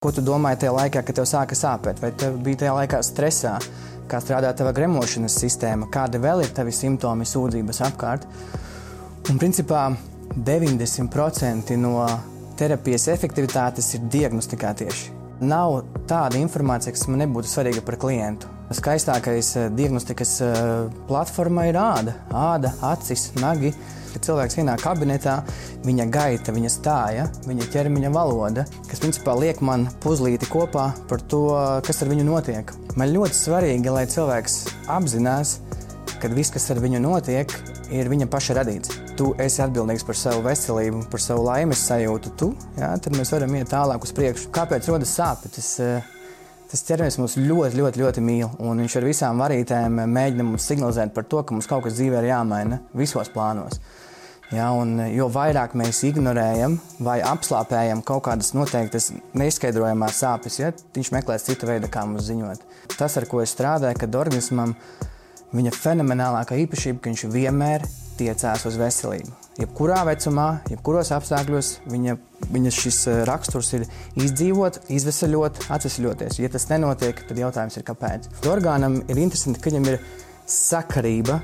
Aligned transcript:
Ko 0.00 0.08
tu 0.16 0.22
domāji 0.24 0.62
tajā 0.62 0.70
laikā, 0.72 1.00
kad 1.04 1.16
tev 1.18 1.26
sāka 1.28 1.56
sāpēt? 1.58 1.98
Vai 2.00 2.08
tev 2.16 2.38
bija 2.40 2.62
tajā 2.62 2.70
laikā 2.72 3.02
stresā? 3.04 3.50
Kā 4.08 4.16
strādā 4.24 4.48
tava 4.56 4.70
gremošanas 4.72 5.34
sistēma? 5.42 5.90
Kādi 5.92 6.16
vēl 6.22 6.40
ir 6.40 6.54
tavi 6.56 6.72
simptomi, 6.72 7.26
sūdzības 7.28 7.82
apkārt? 7.84 8.24
Un 9.28 9.36
principā 9.36 9.82
90% 10.32 11.76
no 11.82 12.06
terapijas 12.56 13.10
efektivitātes 13.12 13.92
ir 13.98 14.08
diagnostikā 14.16 14.72
tieši. 14.80 15.12
Nav 15.44 15.82
tāda 16.08 16.40
informācija, 16.40 16.96
kas 16.96 17.04
man 17.12 17.20
nebūtu 17.26 17.52
svarīga 17.52 17.84
par 17.84 18.00
klientu. 18.00 18.48
Skaistākais 18.80 19.52
eh, 19.60 19.68
diagnostikas 19.76 20.36
eh, 20.48 20.60
platforma 21.12 21.68
ir 21.68 21.76
āda, 21.76 22.16
āda, 22.32 22.72
acis, 22.94 23.34
nagi. 23.36 23.76
Kad 24.10 24.26
cilvēks 24.26 24.58
ienāk 24.60 24.82
kabinetā, 24.84 25.40
viņa 25.86 26.06
gaita, 26.12 26.54
viņa 26.54 26.70
stāja, 26.72 27.26
viņa 27.46 27.68
ķermeņa 27.72 28.12
valoda, 28.14 28.66
kas 28.90 29.02
principā 29.02 29.36
liek 29.38 29.62
man 29.64 29.88
puzlīti 30.02 30.48
kopā 30.50 30.90
par 31.10 31.24
to, 31.30 31.44
kas 31.86 32.02
ar 32.02 32.10
viņu 32.12 32.26
notiek. 32.26 32.72
Man 32.98 33.12
ļoti 33.14 33.38
svarīgi, 33.38 33.92
lai 33.94 34.06
cilvēks 34.10 34.60
apzinās, 34.90 35.58
ka 36.20 36.28
viss, 36.32 36.52
kas 36.52 36.68
ar 36.74 36.82
viņu 36.82 37.00
notiek, 37.02 37.52
ir 37.94 38.10
viņa 38.10 38.28
paša 38.30 38.56
radīts. 38.60 38.94
Tu 39.18 39.32
esi 39.42 39.62
atbildīgs 39.64 40.04
par 40.06 40.18
savu 40.18 40.44
veselību, 40.46 41.04
par 41.12 41.22
savu 41.22 41.44
laimes 41.46 41.82
sajūtu. 41.88 42.32
Tu, 42.40 42.50
jā, 42.80 42.92
tad 43.02 43.16
mēs 43.16 43.32
varam 43.34 43.56
iet 43.58 43.72
tālāk 43.72 44.06
uz 44.06 44.14
priekšu. 44.16 44.50
Kāpēc 44.54 44.88
rodas 44.90 45.14
sāpes? 45.16 45.76
Tas, 46.70 46.84
ķermenis 46.86 47.16
mūs 47.18 47.34
ļoti, 47.34 47.80
ļoti, 47.80 47.98
ļoti 47.98 48.22
mīl. 48.22 48.46
Un 48.62 48.78
viņš 48.78 48.94
ar 49.00 49.06
visām 49.08 49.40
varītēm 49.42 49.96
mēģina 50.06 50.44
mums 50.46 50.68
signalizēt 50.70 51.10
par 51.16 51.26
to, 51.26 51.42
ka 51.42 51.56
mums 51.56 51.66
kaut 51.66 51.82
kas 51.86 51.96
dzīvē 51.98 52.20
ir 52.22 52.28
jāmaina 52.30 52.78
visos 52.94 53.30
plānos. 53.34 53.80
Ja, 54.54 54.68
un, 54.74 54.96
jo 55.14 55.28
vairāk 55.30 55.76
mēs 55.78 56.00
ignorējam 56.06 56.76
vai 57.06 57.20
apslāpējam 57.26 58.02
kaut 58.06 58.24
kādas 58.26 58.50
noteiktas 58.54 59.12
neizskaidrojamas 59.38 60.22
sāpes, 60.22 60.58
ja, 60.58 60.72
viņš 60.94 61.10
meklēs 61.14 61.46
citu 61.46 61.68
veidu, 61.70 61.90
kā 61.90 62.02
mums 62.06 62.26
ziņot. 62.26 62.62
Tas, 62.96 63.14
ar 63.18 63.26
ko 63.30 63.42
es 63.42 63.54
strādāju, 63.54 63.98
kad 63.98 64.18
organismam 64.18 64.74
viņa 65.54 65.74
fenomenālākā 65.74 66.58
īpašība, 66.64 67.02
ka 67.02 67.12
viņš 67.12 67.26
vienmēr 67.30 67.86
tiecās 68.20 68.66
uz 68.68 68.76
veselību. 68.80 69.32
Jebkurā 69.60 70.00
vecumā, 70.08 70.46
jebkuros 70.70 71.10
apstākļos 71.12 71.70
viņa, 71.90 72.16
viņa 72.54 72.72
šis 72.72 73.00
eh, 73.10 73.22
raksturs 73.28 73.72
ir 73.76 73.86
izdzīvot, 74.20 74.78
izvesaļot, 74.96 75.64
atvesļoties. 75.76 76.38
Ja 76.40 76.50
tas 76.52 76.68
nenotiek, 76.70 77.24
tad 77.28 77.40
jautājums 77.40 77.76
ir, 77.80 77.84
kāpēc. 77.88 78.30
Orgānam 78.48 79.00
ir 79.02 79.20
interesanti, 79.20 79.60
ka 79.60 79.72
viņam 79.72 79.90
ir 79.92 79.98
sakarība 80.50 81.40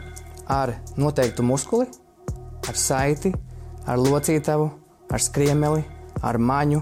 ar 0.53 0.77
noteiktu 0.97 1.45
muskuli, 1.47 1.89
ar 2.67 2.79
saiti, 2.79 3.35
ar 3.87 4.01
locītavu, 4.01 4.71
ar 5.13 5.23
skriemeli, 5.23 5.85
ar 6.25 6.39
maņu, 6.41 6.81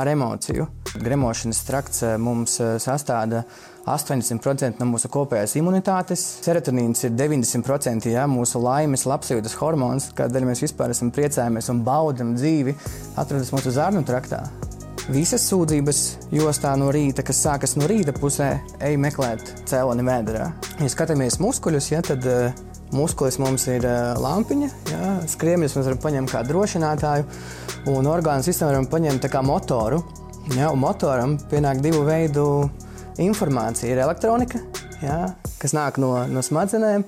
ar 0.00 0.10
emociju. 0.10 0.66
Gremošanas 1.04 1.62
trakts 1.68 2.02
eh, 2.02 2.16
mums 2.18 2.58
eh, 2.62 2.76
sastāvda 2.82 3.44
80% 3.84 4.80
no 4.80 4.88
mūsu 4.88 5.10
kopējās 5.12 5.56
imunitātes. 5.60 6.22
Serotonīns 6.44 7.04
ir 7.04 7.14
90% 7.18 8.10
ja, 8.12 8.26
mūsu 8.30 8.62
laimes, 8.64 9.06
labsajūtas 9.08 9.56
hormons, 9.60 10.10
kādēļ 10.16 10.48
mēs 10.48 10.64
vispār 10.64 10.94
esam 10.94 11.12
priecājamies 11.14 11.70
un 11.72 11.82
baudam 11.86 12.34
dzīvi, 12.38 12.76
atrodas 13.20 13.52
mūsu 13.54 13.74
zarnu 13.74 14.04
traktā. 14.08 14.44
Visas 15.12 15.44
sūdzības 15.50 15.98
jostā 16.32 16.72
no 16.80 16.88
rīta, 16.94 17.20
kas 17.26 17.42
sākas 17.44 17.76
no 17.76 17.88
rīta 17.90 18.14
pusē, 18.16 18.54
ej 18.80 18.96
meklēt 18.96 19.50
cēloni 19.68 20.06
vēdā. 20.06 20.46
Ja 20.80 20.88
skatāmies 20.88 21.36
muskuļus, 21.44 21.90
ja, 21.92 22.00
tad 22.04 22.24
uh, 22.24 22.64
Muskulis 22.94 23.40
mums 23.42 23.64
ir 23.66 23.82
lampiņa, 24.22 24.66
jā, 24.86 25.06
skriemeļus 25.32 25.72
mēs 25.74 25.86
varam 25.88 26.00
paņemt 26.02 26.30
kā 26.30 26.42
drošinātāju, 26.46 27.24
un 27.90 28.06
orgānu 28.06 28.46
sistēmu 28.46 28.70
varam 28.70 28.86
paņemt 28.92 29.26
kā 29.32 29.42
motoru. 29.42 30.02
Jā, 30.54 30.68
motoram 30.78 31.34
pienāk 31.50 31.80
divu 31.82 32.04
veidu 32.06 32.44
informācija. 33.22 33.92
Ir 33.92 34.02
elektronika, 34.04 34.60
jā, 35.02 35.20
kas 35.62 35.76
nāk 35.76 36.00
no, 36.02 36.16
no 36.30 36.42
smadzenēm, 36.44 37.06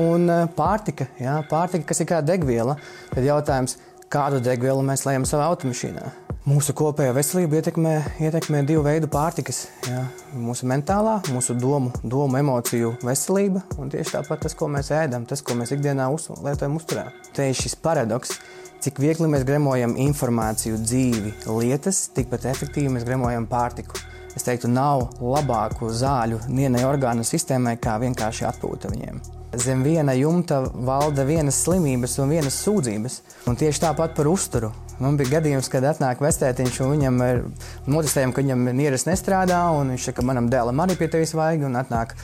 un 0.00 0.34
pārtika, 0.56 1.08
jā, 1.20 1.40
pārtika, 1.50 1.90
kas 1.92 2.02
ir 2.02 2.10
kā 2.10 2.22
degviela. 2.24 2.78
Tad 3.12 3.26
jautājums, 3.26 3.78
kādu 4.12 4.42
degvielu 4.44 4.84
mēs 4.86 5.06
lejam 5.08 5.28
savā 5.28 5.50
automašīnā? 5.52 6.10
Mūsu 6.42 6.72
kopējo 6.74 7.12
veselību 7.14 7.54
ietekmē, 7.60 7.90
ietekmē 8.26 8.64
divu 8.66 8.80
veidu 8.82 9.06
pārtikas. 9.06 9.60
Jā. 9.86 10.00
Mūsu 10.34 10.66
mentālā, 10.66 11.20
mūsu 11.30 11.54
domu, 11.54 11.92
domu, 12.02 12.40
emociju 12.40 12.96
veselība 13.06 13.62
un 13.78 13.92
tieši 13.92 14.16
tāpat 14.16 14.42
tas, 14.48 14.56
ko 14.58 14.66
mēs 14.72 14.90
ēdam, 14.90 15.22
tas, 15.30 15.44
ko 15.46 15.54
mēs 15.54 15.70
ikdienā 15.76 16.08
lietojam 16.42 16.74
uzturē. 16.80 17.06
Te 17.30 17.46
ir 17.46 17.54
šis 17.54 17.78
paradoks. 17.78 18.34
Cik 18.82 18.98
viegli 18.98 19.28
mēs 19.30 19.44
gremojam 19.46 19.94
informāciju, 20.02 20.80
dzīvi, 20.82 21.36
lietas, 21.46 22.08
tikpat 22.16 22.48
efektīvi 22.50 22.90
mēs 22.96 23.06
gremojam 23.06 23.46
pārtiku. 23.46 24.02
Es 24.36 24.46
teiktu, 24.46 24.70
nav 24.72 25.10
labāku 25.20 25.90
zāļu 25.92 26.40
vienai 26.48 26.86
orgānu 26.88 27.24
sistēmai, 27.26 27.76
kā 27.82 27.98
vienkārši 28.00 28.46
atpūta 28.48 28.88
viņiem. 28.92 29.20
Zem 29.60 29.82
viena 29.84 30.14
jumta 30.16 30.62
valda 30.72 31.26
vienas 31.28 31.58
slimības 31.60 32.14
un 32.22 32.30
vienas 32.32 32.56
sūdzības. 32.64 33.18
Un 33.50 33.58
tieši 33.60 33.82
tāpat 33.82 34.14
par 34.16 34.30
uzturu. 34.30 34.70
Man 35.02 35.18
bija 35.20 35.34
gadījums, 35.34 35.68
kad 35.68 35.84
atnāk 35.84 36.22
vestētiņš 36.24 36.78
un 36.80 36.94
viņam 36.94 37.20
ir 37.26 37.42
notestējumi, 37.92 38.32
ka 38.32 38.44
viņam 38.44 38.70
nieres 38.78 39.04
nestrādā. 39.04 39.60
Viņš 39.76 40.08
saka, 40.08 40.22
ka 40.22 40.26
manam 40.30 40.48
dēlam 40.48 40.80
arī 40.80 40.96
pie 40.96 41.10
tevis 41.12 41.34
vajag. 41.36 41.66
Un 41.68 41.76
atnāk, 41.82 42.16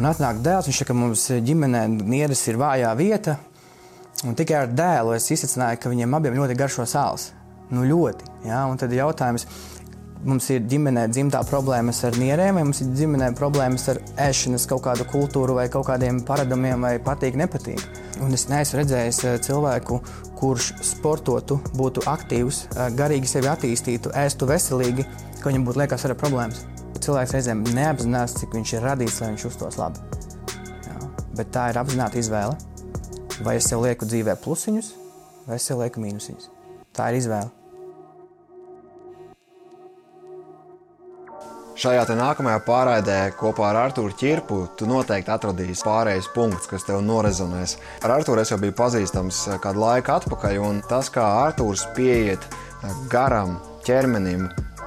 un 0.00 0.08
atnāk 0.08 0.40
dēls, 0.44 0.70
viņš 0.70 0.80
saka, 0.80 0.94
ka 0.94 0.98
mums 1.02 1.26
ģimenē 1.44 1.84
nieres 2.00 2.46
ir 2.48 2.60
vājā 2.62 2.96
vieta. 2.96 3.36
Un 4.24 4.32
tikai 4.38 4.62
ar 4.62 4.72
dēlu 4.72 5.18
es 5.18 5.28
izsacināju, 5.36 5.82
ka 5.82 5.92
viņiem 5.92 6.16
abiem 6.16 6.40
ļoti 6.40 6.56
garšo 6.56 6.88
sāls. 6.88 7.34
Nu, 7.68 7.84
ļoti. 7.84 8.30
Ja? 8.48 8.64
Un 8.70 8.80
tad 8.80 8.92
jautājums, 8.96 9.44
mums 10.24 10.46
ir 10.52 10.64
ģimenē 10.68 11.04
dzimtā 11.12 11.40
problēmas 11.48 12.00
ar 12.08 12.16
nierēm, 12.18 12.58
vai 12.58 12.64
mums 12.66 12.80
ir 12.82 12.92
ģimenē 12.98 13.30
problēmas 13.38 13.86
ar 13.92 14.00
ēšanas 14.26 14.66
kaut 14.70 14.84
kādu 14.86 15.06
kultūru 15.10 15.56
vai 15.58 15.66
kaut 15.72 15.86
kādiem 15.88 16.20
paradumiem, 16.26 16.84
vai 16.84 16.96
patīk, 17.02 17.36
nepatīk. 17.38 17.82
Un 18.24 18.34
es 18.36 18.46
neesmu 18.50 18.80
redzējis 18.80 19.20
eh, 19.24 19.38
cilvēku, 19.44 20.00
kurš 20.38 20.70
sportotu, 20.86 21.58
būtu 21.78 22.04
aktīvs, 22.10 22.64
eh, 22.72 22.92
garīgi 22.98 23.30
sevi 23.30 23.50
attīstītu, 23.52 24.12
ēstu 24.24 24.48
veselīgi, 24.50 25.06
ka 25.40 25.50
viņam 25.50 25.66
būtu 25.68 25.82
liekas 25.82 26.06
ar 26.08 26.16
problēmas. 26.20 26.64
Cilvēks 27.04 27.34
reizēm 27.36 27.64
neapzinās, 27.76 28.36
cik 28.40 28.54
viņš 28.56 28.76
ir 28.78 28.86
radīts, 28.88 29.18
lai 29.20 29.32
viņš 29.34 29.48
uztos 29.50 29.76
labi. 29.80 30.00
Jā. 30.86 31.00
Bet 31.36 31.52
tā 31.52 31.68
ir 31.72 31.80
apzināta 31.82 32.20
izvēle. 32.20 32.56
Vai 33.44 33.58
es 33.58 33.66
sev 33.66 33.82
lieku 33.82 34.06
dzīvē 34.06 34.38
plusiņus, 34.44 34.94
vai 35.48 35.58
es 35.58 35.66
sev 35.68 35.82
lieku 35.82 36.00
mīnusiņus. 36.00 36.48
Tā 36.94 37.10
ir 37.10 37.18
izvēle. 37.18 37.63
Šajā 41.84 42.14
nākamajā 42.16 42.60
pārraidē 42.64 43.16
kopā 43.36 43.66
ar 43.68 43.76
Arthuru 43.76 44.14
Čirpu 44.16 44.62
tu 44.78 44.86
noteikti 44.88 45.28
atradīsi 45.34 45.84
pārējais 45.84 46.30
punkts, 46.32 46.64
kas 46.70 46.86
tev 46.88 47.02
norezonēs. 47.04 47.74
Ar 48.00 48.14
Arthuru 48.14 48.40
es 48.40 48.48
jau 48.48 48.56
biju 48.62 48.72
pazīstams 48.78 49.42
eh, 49.50 49.58
kādu 49.60 49.82
laiku 49.82 50.14
atpakaļ, 50.14 50.56
un 50.64 50.78
tas, 50.88 51.10
kā 51.12 51.26
Arthurs 51.42 51.84
pieiet 51.92 52.40
eh, 52.48 52.94
garam, 53.12 53.58
ķermenim, 53.84 54.46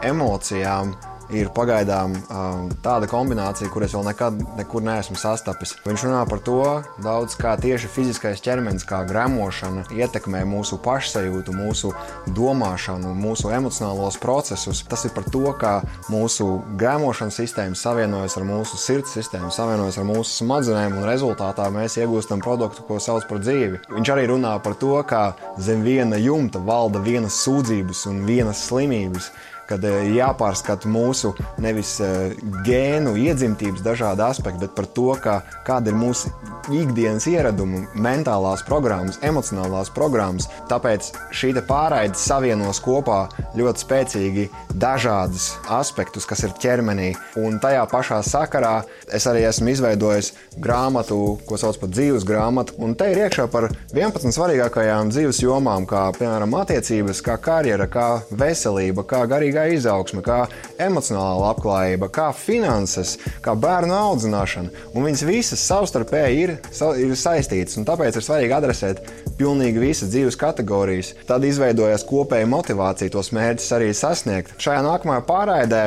emocijām, 0.10 0.96
ir 1.34 1.50
pagaidām 1.56 2.14
um, 2.16 2.68
tāda 2.84 3.08
kombinācija, 3.10 3.70
kuras 3.72 3.94
vēl 3.96 4.06
nekad 4.08 4.38
nekur 4.58 4.84
neesmu 4.86 5.18
sastapis. 5.20 5.76
Viņš 5.86 6.06
runā 6.08 6.22
par 6.30 6.42
to 6.46 6.62
daudz, 7.04 7.36
kā 7.40 7.56
tieši 7.60 7.90
fiziskais 7.92 8.44
ķermenis, 8.44 8.86
kā 8.88 9.04
gremošana 9.08 9.88
ietekmē 9.94 10.44
mūsu 10.48 10.80
pašsajūtu, 10.84 11.56
mūsu 11.56 11.92
domāšanu, 12.38 13.14
mūsu 13.18 13.52
emocionālos 13.56 14.20
procesus. 14.22 14.84
Tas 14.88 15.06
ir 15.08 15.16
par 15.16 15.28
to, 15.34 15.44
kā 15.60 15.74
mūsu 16.12 16.50
gremošanas 16.80 17.40
sistēma 17.42 17.78
savienojas 17.78 18.38
ar 18.40 18.48
mūsu 18.48 18.80
sirds 18.82 19.16
sistēmu, 19.18 19.52
savienojas 19.54 20.00
ar 20.00 20.08
mūsu 20.08 20.44
smadzenēm, 20.44 20.98
un 21.00 21.10
rezultātā 21.10 21.68
mēs 21.74 22.00
iegūstam 22.02 22.44
produktu, 22.44 22.86
ko 22.88 23.02
sauc 23.04 23.28
par 23.30 23.44
dzīvi. 23.44 23.84
Viņš 23.92 24.14
arī 24.14 24.28
runā 24.32 24.56
par 24.64 24.78
to, 24.80 24.96
kā 25.08 25.32
zem 25.62 25.84
viena 25.86 26.20
jumta 26.22 26.62
valda 26.64 27.02
vienas 27.04 27.38
sūdzības 27.44 28.08
un 28.12 28.26
vienas 28.28 28.64
slimības 28.70 29.32
kad 29.70 29.84
eh, 29.86 30.08
jāpārskata 30.18 30.90
mūsu 30.92 31.34
nevis 31.64 31.98
eh, 32.04 32.36
gēnu 32.68 33.16
iedzimtības 33.28 33.84
dažādi 33.86 34.26
aspekti, 34.28 34.66
bet 34.66 34.76
par 34.78 34.90
to, 34.98 35.12
kā, 35.22 35.40
kāda 35.68 35.94
ir 35.94 36.00
mūsu 36.00 36.32
ikdienas 36.74 37.26
ieradumi, 37.30 37.86
mentālās 37.96 38.64
programmas, 38.68 39.20
emocionālās 39.26 39.90
programmas. 39.94 40.50
Tāpēc 40.70 41.10
šī 41.36 41.54
pārraide 41.68 42.20
savienos 42.20 42.82
kopā 42.84 43.26
ļoti 43.58 43.84
spēcīgi 43.84 44.48
dažādus 44.78 45.50
aspektus, 45.74 46.28
kas 46.30 46.46
ir 46.46 46.54
ķermenī. 46.62 47.14
Un 47.42 47.58
tajā 47.64 47.88
pašā 47.90 48.22
sakarā 48.26 48.76
es 49.14 49.26
arī 49.30 49.48
esmu 49.50 49.74
izveidojis 49.74 50.34
grāmatu, 50.62 51.40
ko 51.48 51.58
sauc 51.58 51.80
par 51.82 51.92
dzīves 51.96 52.28
grāmatu. 52.28 52.78
Un 52.84 52.94
te 53.00 53.10
ir 53.12 53.24
iekšā 53.26 53.48
par 53.52 53.72
11 53.96 54.36
svarīgākajām 54.38 55.10
dzīves 55.16 55.42
jomām, 55.42 55.88
kā 55.90 56.08
piemēram 56.20 56.54
attiecības, 56.62 57.24
kā 57.26 57.40
karjera, 57.42 57.90
kā 57.90 58.08
veselība, 58.30 59.08
kā 59.08 59.26
personīgā 59.48 59.74
izaugsme, 59.76 60.22
kā 60.22 60.48
emocionālā 60.80 61.38
labklājība, 61.42 62.10
kā 62.12 62.32
finanses, 62.34 63.18
kā 63.42 63.56
bērnu 63.56 63.94
audzināšana. 63.94 64.70
Un 64.94 65.06
viņas 65.08 65.24
visas 65.26 65.64
savstarpēji 65.68 66.44
ir, 66.44 66.57
ir 67.00 67.14
saistītas, 67.18 67.78
un 67.80 67.88
tāpēc 67.88 68.18
ir 68.18 68.26
svarīgi 68.26 68.58
adresēt 68.58 69.02
pilnīgi 69.40 69.84
visas 69.84 70.12
dzīves 70.14 70.40
kategorijas. 70.40 71.14
Tad 71.30 71.46
izveidojas 71.48 72.06
kopēja 72.08 72.50
motivācija 72.50 73.14
tos 73.14 73.34
mērķus 73.36 73.70
arī 73.78 73.94
sasniegt. 73.98 74.58
Šajā 74.62 74.82
nākamajā 74.88 75.26
pārraidē 75.30 75.86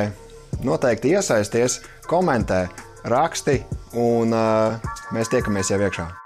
noteikti 0.67 1.15
iesaisties, 1.15 1.81
komentē, 2.09 2.65
raksti, 3.11 3.61
un 3.97 4.35
uh, 4.35 4.91
mēs 5.15 5.31
tiekamies 5.33 5.73
jau 5.73 5.81
iekšā. 5.81 6.20